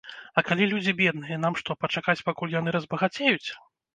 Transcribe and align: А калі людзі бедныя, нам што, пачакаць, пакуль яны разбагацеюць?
А 0.41 0.43
калі 0.45 0.63
людзі 0.71 0.93
бедныя, 1.01 1.37
нам 1.43 1.57
што, 1.61 1.77
пачакаць, 1.85 2.17
пакуль 2.29 2.57
яны 2.59 2.69
разбагацеюць? 2.79 3.49